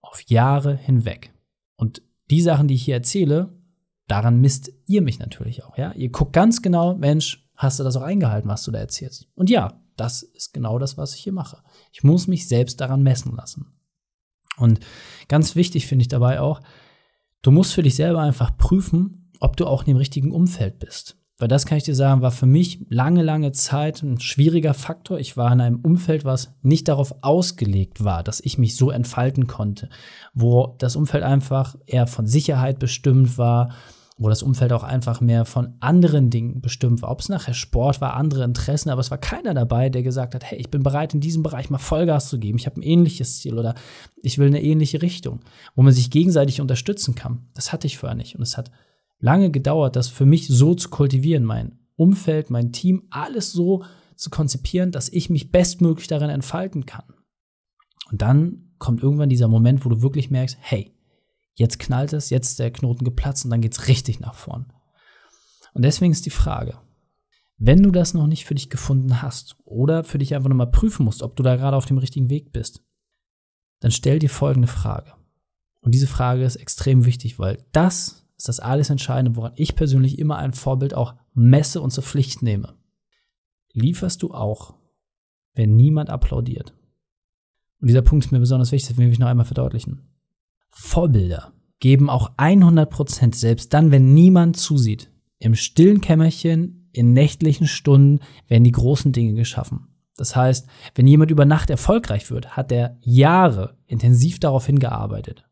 auf 0.00 0.22
Jahre 0.22 0.74
hinweg. 0.76 1.32
Und 1.76 2.02
die 2.28 2.42
Sachen, 2.42 2.66
die 2.66 2.74
ich 2.74 2.84
hier 2.84 2.96
erzähle, 2.96 3.56
daran 4.08 4.40
misst 4.40 4.72
ihr 4.86 5.02
mich 5.02 5.20
natürlich 5.20 5.62
auch, 5.62 5.78
ja? 5.78 5.92
Ihr 5.92 6.10
guckt 6.10 6.32
ganz 6.32 6.62
genau, 6.62 6.96
Mensch, 6.96 7.48
hast 7.54 7.78
du 7.78 7.84
das 7.84 7.94
auch 7.94 8.02
eingehalten, 8.02 8.48
was 8.48 8.64
du 8.64 8.72
da 8.72 8.80
erzählst? 8.80 9.28
Und 9.36 9.50
ja, 9.50 9.80
das 9.96 10.22
ist 10.22 10.52
genau 10.52 10.80
das, 10.80 10.96
was 10.96 11.14
ich 11.14 11.22
hier 11.22 11.32
mache. 11.32 11.62
Ich 11.92 12.02
muss 12.02 12.26
mich 12.26 12.48
selbst 12.48 12.80
daran 12.80 13.04
messen 13.04 13.36
lassen. 13.36 13.79
Und 14.60 14.80
ganz 15.28 15.56
wichtig 15.56 15.86
finde 15.86 16.02
ich 16.02 16.08
dabei 16.08 16.40
auch, 16.40 16.60
du 17.42 17.50
musst 17.50 17.74
für 17.74 17.82
dich 17.82 17.96
selber 17.96 18.20
einfach 18.20 18.56
prüfen, 18.56 19.30
ob 19.40 19.56
du 19.56 19.66
auch 19.66 19.82
in 19.82 19.86
dem 19.86 19.96
richtigen 19.96 20.32
Umfeld 20.32 20.78
bist. 20.78 21.16
Weil 21.40 21.48
das 21.48 21.64
kann 21.64 21.78
ich 21.78 21.84
dir 21.84 21.94
sagen, 21.94 22.20
war 22.20 22.32
für 22.32 22.44
mich 22.44 22.84
lange, 22.90 23.22
lange 23.22 23.52
Zeit 23.52 24.02
ein 24.02 24.20
schwieriger 24.20 24.74
Faktor. 24.74 25.18
Ich 25.18 25.38
war 25.38 25.50
in 25.50 25.62
einem 25.62 25.80
Umfeld, 25.80 26.26
was 26.26 26.52
nicht 26.60 26.86
darauf 26.86 27.14
ausgelegt 27.22 28.04
war, 28.04 28.22
dass 28.22 28.40
ich 28.40 28.58
mich 28.58 28.76
so 28.76 28.90
entfalten 28.90 29.46
konnte, 29.46 29.88
wo 30.34 30.76
das 30.78 30.96
Umfeld 30.96 31.24
einfach 31.24 31.76
eher 31.86 32.06
von 32.06 32.26
Sicherheit 32.26 32.78
bestimmt 32.78 33.38
war, 33.38 33.70
wo 34.20 34.28
das 34.28 34.42
Umfeld 34.42 34.72
auch 34.74 34.82
einfach 34.82 35.22
mehr 35.22 35.46
von 35.46 35.72
anderen 35.80 36.28
Dingen 36.28 36.60
bestimmt 36.60 37.00
war. 37.00 37.10
Ob 37.10 37.20
es 37.20 37.30
nachher 37.30 37.54
Sport 37.54 38.02
war, 38.02 38.14
andere 38.14 38.44
Interessen, 38.44 38.90
aber 38.90 39.00
es 39.00 39.10
war 39.10 39.16
keiner 39.16 39.54
dabei, 39.54 39.88
der 39.88 40.02
gesagt 40.02 40.34
hat, 40.34 40.44
hey, 40.44 40.58
ich 40.58 40.70
bin 40.70 40.82
bereit, 40.82 41.14
in 41.14 41.20
diesem 41.20 41.42
Bereich 41.42 41.70
mal 41.70 41.78
Vollgas 41.78 42.28
zu 42.28 42.38
geben. 42.38 42.58
Ich 42.58 42.66
habe 42.66 42.78
ein 42.78 42.82
ähnliches 42.82 43.38
Ziel 43.38 43.58
oder 43.58 43.74
ich 44.22 44.36
will 44.36 44.48
eine 44.48 44.62
ähnliche 44.62 45.00
Richtung, 45.00 45.40
wo 45.74 45.80
man 45.80 45.94
sich 45.94 46.10
gegenseitig 46.10 46.60
unterstützen 46.60 47.14
kann. 47.14 47.46
Das 47.54 47.72
hatte 47.72 47.86
ich 47.86 47.96
vorher 47.96 48.14
nicht. 48.14 48.36
Und 48.36 48.42
es 48.42 48.58
hat 48.58 48.70
lange 49.20 49.50
gedauert, 49.50 49.96
das 49.96 50.08
für 50.08 50.26
mich 50.26 50.48
so 50.48 50.74
zu 50.74 50.90
kultivieren, 50.90 51.46
mein 51.46 51.78
Umfeld, 51.96 52.50
mein 52.50 52.72
Team, 52.72 53.04
alles 53.08 53.52
so 53.52 53.84
zu 54.16 54.28
konzipieren, 54.28 54.92
dass 54.92 55.08
ich 55.08 55.30
mich 55.30 55.50
bestmöglich 55.50 56.08
darin 56.08 56.28
entfalten 56.28 56.84
kann. 56.84 57.04
Und 58.10 58.20
dann 58.20 58.74
kommt 58.78 59.02
irgendwann 59.02 59.30
dieser 59.30 59.48
Moment, 59.48 59.82
wo 59.86 59.88
du 59.88 60.02
wirklich 60.02 60.30
merkst, 60.30 60.58
hey, 60.60 60.92
Jetzt 61.60 61.78
knallt 61.78 62.14
es, 62.14 62.30
jetzt 62.30 62.52
ist 62.52 62.58
der 62.58 62.70
Knoten 62.70 63.04
geplatzt 63.04 63.44
und 63.44 63.50
dann 63.50 63.60
geht 63.60 63.74
es 63.74 63.86
richtig 63.86 64.18
nach 64.18 64.34
vorn. 64.34 64.72
Und 65.74 65.82
deswegen 65.82 66.10
ist 66.10 66.24
die 66.24 66.30
Frage, 66.30 66.78
wenn 67.58 67.82
du 67.82 67.90
das 67.90 68.14
noch 68.14 68.26
nicht 68.26 68.46
für 68.46 68.54
dich 68.54 68.70
gefunden 68.70 69.20
hast 69.20 69.58
oder 69.66 70.02
für 70.02 70.16
dich 70.16 70.34
einfach 70.34 70.48
nochmal 70.48 70.70
prüfen 70.70 71.04
musst, 71.04 71.22
ob 71.22 71.36
du 71.36 71.42
da 71.42 71.56
gerade 71.56 71.76
auf 71.76 71.84
dem 71.84 71.98
richtigen 71.98 72.30
Weg 72.30 72.50
bist, 72.52 72.82
dann 73.80 73.90
stell 73.90 74.18
dir 74.18 74.30
folgende 74.30 74.68
Frage. 74.68 75.12
Und 75.82 75.92
diese 75.92 76.06
Frage 76.06 76.44
ist 76.44 76.56
extrem 76.56 77.04
wichtig, 77.04 77.38
weil 77.38 77.62
das 77.72 78.26
ist 78.38 78.48
das 78.48 78.58
alles 78.58 78.88
Entscheidende, 78.88 79.36
woran 79.36 79.52
ich 79.56 79.76
persönlich 79.76 80.18
immer 80.18 80.38
ein 80.38 80.54
Vorbild 80.54 80.94
auch 80.94 81.14
messe 81.34 81.82
und 81.82 81.90
zur 81.90 82.04
Pflicht 82.04 82.40
nehme. 82.40 82.74
Lieferst 83.74 84.22
du 84.22 84.32
auch, 84.32 84.76
wenn 85.52 85.76
niemand 85.76 86.08
applaudiert? 86.08 86.72
Und 87.82 87.88
dieser 87.88 88.00
Punkt 88.00 88.24
ist 88.24 88.30
mir 88.30 88.40
besonders 88.40 88.72
wichtig, 88.72 88.88
das 88.88 88.96
will 88.96 89.12
ich 89.12 89.18
noch 89.18 89.28
einmal 89.28 89.44
verdeutlichen. 89.44 90.09
Vorbilder 90.70 91.52
geben 91.80 92.10
auch 92.10 92.32
100 92.36 92.90
Prozent, 92.90 93.34
selbst 93.34 93.72
dann, 93.72 93.90
wenn 93.90 94.14
niemand 94.14 94.56
zusieht. 94.56 95.10
Im 95.38 95.54
stillen 95.54 96.00
Kämmerchen, 96.00 96.88
in 96.92 97.12
nächtlichen 97.12 97.66
Stunden 97.66 98.20
werden 98.46 98.64
die 98.64 98.72
großen 98.72 99.12
Dinge 99.12 99.34
geschaffen. 99.34 99.88
Das 100.16 100.36
heißt, 100.36 100.68
wenn 100.94 101.06
jemand 101.06 101.30
über 101.30 101.46
Nacht 101.46 101.70
erfolgreich 101.70 102.30
wird, 102.30 102.56
hat 102.56 102.70
er 102.72 102.98
Jahre 103.00 103.78
intensiv 103.86 104.38
darauf 104.38 104.66
hingearbeitet. 104.66 105.46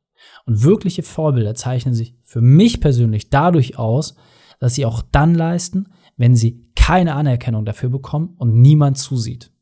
Und 0.44 0.62
wirkliche 0.62 1.02
Vorbilder 1.02 1.54
zeichnen 1.54 1.94
sich 1.94 2.14
für 2.22 2.42
mich 2.42 2.80
persönlich 2.80 3.30
dadurch 3.30 3.78
aus, 3.78 4.14
dass 4.60 4.75
sie 4.75 4.84
auch 4.84 5.00
dann 5.00 5.34
leisten, 5.34 5.88
wenn 6.16 6.37
sie 6.37 6.68
keine 6.75 7.14
Anerkennung 7.14 7.64
dafür 7.64 7.88
bekommen 7.88 8.34
und 8.37 8.60
niemand 8.60 8.98
zusieht. 8.98 9.52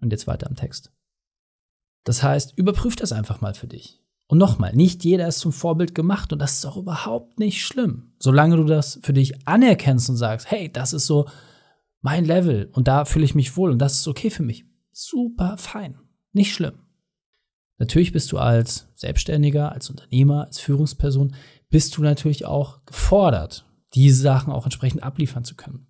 Und 0.00 0.10
jetzt 0.12 0.26
weiter 0.26 0.48
am 0.48 0.56
Text. 0.56 0.92
Das 2.04 2.22
heißt, 2.22 2.58
überprüf 2.58 2.96
das 2.96 3.12
einfach 3.12 3.40
mal 3.40 3.54
für 3.54 3.68
dich. 3.68 4.01
Und 4.32 4.38
nochmal, 4.38 4.74
nicht 4.74 5.04
jeder 5.04 5.28
ist 5.28 5.40
zum 5.40 5.52
Vorbild 5.52 5.94
gemacht 5.94 6.32
und 6.32 6.38
das 6.38 6.54
ist 6.54 6.64
auch 6.64 6.78
überhaupt 6.78 7.38
nicht 7.38 7.62
schlimm. 7.62 8.14
Solange 8.18 8.56
du 8.56 8.64
das 8.64 8.98
für 9.02 9.12
dich 9.12 9.46
anerkennst 9.46 10.08
und 10.08 10.16
sagst, 10.16 10.50
hey, 10.50 10.72
das 10.72 10.94
ist 10.94 11.04
so 11.04 11.28
mein 12.00 12.24
Level 12.24 12.70
und 12.72 12.88
da 12.88 13.04
fühle 13.04 13.26
ich 13.26 13.34
mich 13.34 13.58
wohl 13.58 13.70
und 13.70 13.78
das 13.78 13.98
ist 13.98 14.08
okay 14.08 14.30
für 14.30 14.42
mich. 14.42 14.64
Super 14.90 15.58
fein. 15.58 15.98
Nicht 16.32 16.54
schlimm. 16.54 16.78
Natürlich 17.76 18.12
bist 18.12 18.32
du 18.32 18.38
als 18.38 18.88
Selbstständiger, 18.94 19.70
als 19.70 19.90
Unternehmer, 19.90 20.46
als 20.46 20.60
Führungsperson, 20.60 21.34
bist 21.68 21.94
du 21.98 22.02
natürlich 22.02 22.46
auch 22.46 22.86
gefordert, 22.86 23.66
diese 23.92 24.22
Sachen 24.22 24.50
auch 24.50 24.64
entsprechend 24.64 25.02
abliefern 25.02 25.44
zu 25.44 25.56
können. 25.56 25.88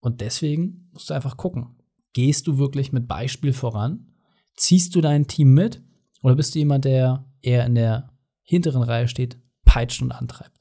Und 0.00 0.20
deswegen 0.20 0.90
musst 0.92 1.10
du 1.10 1.14
einfach 1.14 1.36
gucken, 1.36 1.76
gehst 2.12 2.48
du 2.48 2.58
wirklich 2.58 2.90
mit 2.90 3.06
Beispiel 3.06 3.52
voran? 3.52 4.08
Ziehst 4.56 4.96
du 4.96 5.00
dein 5.00 5.28
Team 5.28 5.54
mit? 5.54 5.80
Oder 6.24 6.36
bist 6.36 6.54
du 6.54 6.58
jemand, 6.58 6.86
der 6.86 7.26
eher 7.42 7.66
in 7.66 7.74
der 7.74 8.10
hinteren 8.42 8.82
Reihe 8.82 9.08
steht, 9.08 9.36
peitscht 9.66 10.00
und 10.00 10.10
antreibt. 10.10 10.58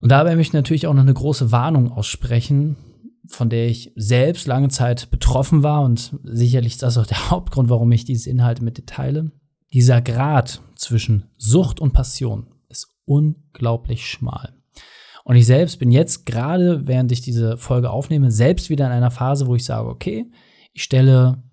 Und 0.00 0.10
dabei 0.10 0.34
möchte 0.34 0.50
ich 0.50 0.60
natürlich 0.60 0.86
auch 0.88 0.94
noch 0.94 1.02
eine 1.02 1.14
große 1.14 1.52
Warnung 1.52 1.92
aussprechen, 1.92 2.76
von 3.28 3.48
der 3.48 3.68
ich 3.68 3.92
selbst 3.94 4.48
lange 4.48 4.68
Zeit 4.68 5.08
betroffen 5.10 5.62
war 5.62 5.82
und 5.82 6.18
sicherlich 6.24 6.72
ist 6.72 6.82
das 6.82 6.98
auch 6.98 7.06
der 7.06 7.30
Hauptgrund, 7.30 7.70
warum 7.70 7.92
ich 7.92 8.06
diese 8.06 8.28
Inhalte 8.28 8.64
mit 8.64 8.76
dir 8.76 8.86
teile. 8.86 9.30
Dieser 9.72 10.02
Grad 10.02 10.62
zwischen 10.74 11.30
Sucht 11.36 11.78
und 11.78 11.92
Passion 11.92 12.48
ist 12.68 12.88
unglaublich 13.04 14.10
schmal. 14.10 14.54
Und 15.22 15.36
ich 15.36 15.46
selbst 15.46 15.78
bin 15.78 15.92
jetzt 15.92 16.26
gerade, 16.26 16.88
während 16.88 17.12
ich 17.12 17.20
diese 17.20 17.56
Folge 17.56 17.90
aufnehme, 17.90 18.32
selbst 18.32 18.68
wieder 18.68 18.86
in 18.86 18.92
einer 18.92 19.12
Phase, 19.12 19.46
wo 19.46 19.54
ich 19.54 19.64
sage, 19.64 19.88
okay, 19.88 20.28
ich 20.72 20.82
stelle 20.82 21.44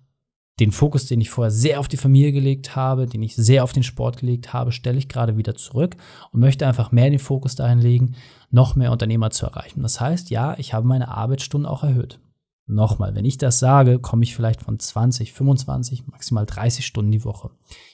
den 0.58 0.72
Fokus, 0.72 1.06
den 1.06 1.20
ich 1.20 1.28
vorher 1.28 1.50
sehr 1.50 1.80
auf 1.80 1.88
die 1.88 1.98
Familie 1.98 2.32
gelegt 2.32 2.76
habe, 2.76 3.06
den 3.06 3.22
ich 3.22 3.36
sehr 3.36 3.62
auf 3.62 3.72
den 3.72 3.82
Sport 3.82 4.18
gelegt 4.18 4.54
habe, 4.54 4.72
stelle 4.72 4.98
ich 4.98 5.08
gerade 5.08 5.36
wieder 5.36 5.54
zurück 5.54 5.96
und 6.32 6.40
möchte 6.40 6.66
einfach 6.66 6.92
mehr 6.92 7.10
den 7.10 7.18
Fokus 7.18 7.56
dahin 7.56 7.78
legen, 7.78 8.14
noch 8.50 8.74
mehr 8.74 8.90
Unternehmer 8.90 9.30
zu 9.30 9.46
erreichen. 9.46 9.82
Das 9.82 10.00
heißt, 10.00 10.30
ja, 10.30 10.56
ich 10.58 10.72
habe 10.72 10.86
meine 10.86 11.08
Arbeitsstunden 11.08 11.68
auch 11.68 11.82
erhöht. 11.82 12.20
Nochmal, 12.68 13.14
wenn 13.14 13.24
ich 13.24 13.38
das 13.38 13.60
sage, 13.60 14.00
komme 14.00 14.24
ich 14.24 14.34
vielleicht 14.34 14.62
von 14.62 14.78
20, 14.78 15.32
25, 15.32 16.06
maximal 16.08 16.46
30 16.46 16.84
Stunden 16.84 17.12
die 17.12 17.24
Woche. 17.24 17.50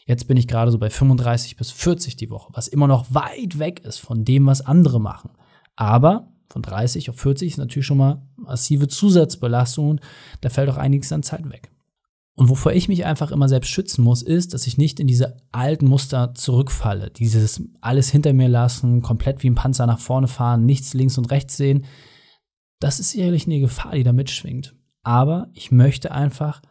Jetzt 0.07 0.29
bin 0.29 0.39
ich 0.39 0.49
gerade 0.49 0.71
so 0.71 0.79
bei 0.79 0.89
35 0.89 1.57
bis 1.57 1.71
40 1.73 2.17
die 2.17 2.31
Woche, 2.31 2.53
was 2.55 2.69
immer 2.69 2.87
noch 2.87 3.13
weit 3.13 3.59
weg 3.59 3.81
ist 3.81 3.99
von 3.99 4.25
dem, 4.25 4.47
was 4.47 4.65
andere 4.65 5.01
machen. 5.01 5.31
Aber 5.77 6.29
von 6.49 6.63
30 6.63 7.11
auf 7.11 7.17
40 7.17 7.49
ist 7.49 7.57
natürlich 7.59 7.87
schon 7.87 7.99
mal 7.99 8.23
massive 8.37 8.87
Zusatzbelastung 8.89 9.91
und 9.91 10.01
da 10.43 10.49
fällt 10.49 10.71
auch 10.71 10.77
einiges 10.77 11.13
an 11.13 11.23
Zeit 11.23 11.51
weg. 11.51 11.72
Und 12.35 12.49
wovor 12.49 12.73
ich 12.73 12.89
mich 12.89 13.05
einfach 13.05 13.31
immer 13.31 13.49
selbst 13.49 13.69
schützen 13.69 14.03
muss, 14.03 14.23
ist, 14.23 14.55
dass 14.55 14.67
ich 14.67 14.79
nicht 14.79 15.01
in 15.01 15.07
diese 15.07 15.37
alten 15.53 15.87
Muster 15.87 16.35
zurückfalle. 16.35 17.11
Dieses 17.11 17.63
alles 17.81 18.11
hinter 18.11 18.33
mir 18.33 18.49
lassen, 18.49 19.03
komplett 19.03 19.43
wie 19.43 19.51
ein 19.51 19.55
Panzer 19.55 19.87
nach 19.87 19.99
vorne 19.99 20.29
fahren, 20.29 20.65
nichts 20.65 20.95
links 20.95 21.19
und 21.19 21.31
rechts 21.31 21.57
sehen. 21.57 21.85
Das 22.81 23.01
ist 23.01 23.11
sicherlich 23.11 23.47
eine 23.47 23.61
Gefahr, 23.61 23.93
die 23.93 24.03
da 24.03 24.13
mitschwingt. 24.13 24.75
Aber 25.03 25.51
ich 25.53 25.71
möchte 25.71 26.13
einfach 26.13 26.63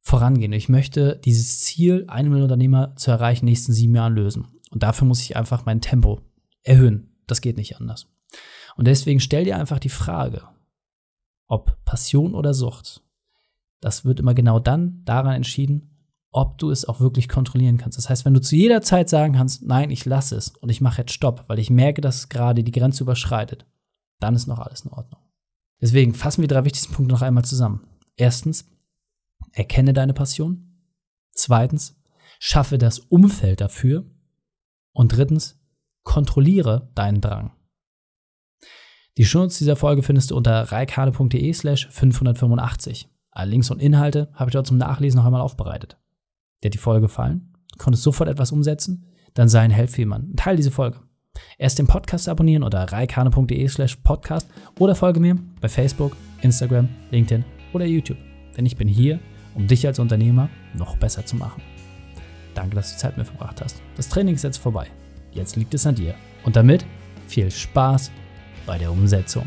vorangehen. 0.00 0.52
Ich 0.52 0.68
möchte 0.68 1.20
dieses 1.24 1.60
Ziel, 1.60 2.04
einen 2.08 2.30
Million 2.30 2.44
Unternehmer 2.44 2.96
zu 2.96 3.10
erreichen, 3.10 3.42
in 3.42 3.46
den 3.46 3.52
nächsten 3.52 3.72
sieben 3.72 3.94
Jahren 3.94 4.14
lösen. 4.14 4.48
Und 4.70 4.82
dafür 4.82 5.06
muss 5.06 5.22
ich 5.22 5.36
einfach 5.36 5.64
mein 5.64 5.80
Tempo 5.80 6.20
erhöhen. 6.62 7.14
Das 7.26 7.40
geht 7.40 7.56
nicht 7.56 7.78
anders. 7.78 8.08
Und 8.76 8.86
deswegen 8.86 9.20
stell 9.20 9.44
dir 9.44 9.58
einfach 9.58 9.78
die 9.78 9.88
Frage, 9.88 10.42
ob 11.46 11.76
Passion 11.84 12.34
oder 12.34 12.52
Sucht 12.52 13.02
das 13.80 14.04
wird 14.04 14.20
immer 14.20 14.34
genau 14.34 14.58
dann 14.58 15.02
daran 15.04 15.34
entschieden, 15.34 15.98
ob 16.30 16.58
du 16.58 16.70
es 16.70 16.84
auch 16.84 17.00
wirklich 17.00 17.28
kontrollieren 17.28 17.78
kannst. 17.78 17.96
Das 17.96 18.10
heißt, 18.10 18.24
wenn 18.24 18.34
du 18.34 18.40
zu 18.40 18.54
jeder 18.54 18.82
Zeit 18.82 19.08
sagen 19.08 19.34
kannst, 19.34 19.62
nein, 19.62 19.90
ich 19.90 20.04
lasse 20.04 20.36
es 20.36 20.48
und 20.48 20.68
ich 20.68 20.80
mache 20.80 21.02
jetzt 21.02 21.12
Stopp, 21.12 21.44
weil 21.48 21.58
ich 21.58 21.70
merke, 21.70 22.00
dass 22.00 22.16
es 22.16 22.28
gerade 22.28 22.62
die 22.62 22.72
Grenze 22.72 23.02
überschreitet, 23.02 23.66
dann 24.20 24.34
ist 24.34 24.46
noch 24.46 24.58
alles 24.58 24.82
in 24.82 24.92
Ordnung. 24.92 25.22
Deswegen 25.80 26.14
fassen 26.14 26.42
wir 26.42 26.48
drei 26.48 26.64
wichtigsten 26.64 26.92
Punkte 26.92 27.14
noch 27.14 27.22
einmal 27.22 27.44
zusammen. 27.44 27.86
Erstens, 28.16 28.68
erkenne 29.52 29.92
deine 29.92 30.12
Passion. 30.12 30.82
Zweitens, 31.32 31.96
schaffe 32.40 32.78
das 32.78 32.98
Umfeld 32.98 33.60
dafür. 33.60 34.04
Und 34.92 35.16
drittens, 35.16 35.60
kontrolliere 36.02 36.90
deinen 36.94 37.20
Drang. 37.20 37.52
Die 39.16 39.24
Shownotes 39.24 39.58
dieser 39.58 39.76
Folge 39.76 40.02
findest 40.02 40.30
du 40.30 40.36
unter 40.36 40.72
reikane.de 40.72 41.52
slash 41.52 41.88
585. 41.90 43.08
Alle 43.30 43.50
Links 43.50 43.70
und 43.70 43.80
Inhalte 43.80 44.30
habe 44.34 44.50
ich 44.50 44.52
dort 44.52 44.66
zum 44.66 44.78
Nachlesen 44.78 45.18
noch 45.18 45.26
einmal 45.26 45.40
aufbereitet. 45.40 45.98
Dir 46.62 46.68
hat 46.68 46.74
die 46.74 46.78
Folge 46.78 47.02
gefallen? 47.02 47.54
Du 47.72 47.78
konntest 47.78 48.02
sofort 48.02 48.28
etwas 48.28 48.52
umsetzen? 48.52 49.06
Dann 49.34 49.48
sei 49.48 49.60
ein 49.60 49.70
Held 49.70 49.90
für 49.90 50.00
jemanden. 50.00 50.36
Teil 50.36 50.56
diese 50.56 50.70
Folge. 50.70 51.00
Erst 51.58 51.78
den 51.78 51.86
Podcast 51.86 52.28
abonnieren 52.28 52.62
unter 52.62 52.82
reikane.de 52.84 53.68
slash 53.68 53.96
podcast 53.96 54.48
oder 54.78 54.94
folge 54.94 55.20
mir 55.20 55.36
bei 55.60 55.68
Facebook, 55.68 56.16
Instagram, 56.42 56.88
LinkedIn 57.10 57.44
oder 57.72 57.84
YouTube. 57.84 58.18
Denn 58.56 58.66
ich 58.66 58.76
bin 58.76 58.88
hier, 58.88 59.20
um 59.54 59.66
dich 59.66 59.86
als 59.86 59.98
Unternehmer 59.98 60.48
noch 60.74 60.96
besser 60.96 61.24
zu 61.24 61.36
machen. 61.36 61.62
Danke, 62.54 62.74
dass 62.74 62.92
du 62.92 62.98
Zeit 62.98 63.16
mit 63.16 63.26
verbracht 63.26 63.60
hast. 63.62 63.80
Das 63.96 64.08
Training 64.08 64.34
ist 64.34 64.42
jetzt 64.42 64.56
vorbei. 64.56 64.88
Jetzt 65.32 65.54
liegt 65.56 65.74
es 65.74 65.86
an 65.86 65.94
dir. 65.94 66.14
Und 66.44 66.56
damit 66.56 66.84
viel 67.28 67.50
Spaß 67.50 68.10
bei 68.66 68.78
der 68.78 68.90
Umsetzung. 68.90 69.46